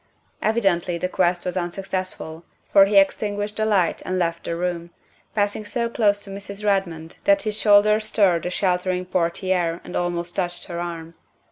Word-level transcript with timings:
Evidently 0.41 0.97
the 0.97 1.07
quest 1.07 1.45
was 1.45 1.55
unsuccessful, 1.55 2.43
for 2.73 2.85
he 2.85 2.95
extin 2.95 3.37
guished 3.37 3.57
the 3.57 3.67
light 3.67 4.01
and 4.03 4.17
left 4.17 4.43
the 4.45 4.55
room, 4.55 4.89
passing 5.35 5.63
so 5.63 5.87
close 5.87 6.19
to 6.19 6.31
Mrs. 6.31 6.65
Redmond 6.65 7.19
that 7.25 7.43
his 7.43 7.55
shoulder 7.61 7.99
stirred 7.99 8.41
the 8.41 8.49
sheltering 8.49 9.05
portiere 9.05 9.79
and 9.83 9.95
almost 9.95 10.35
touched 10.35 10.63
her 10.65 10.79
arm. 10.79 11.13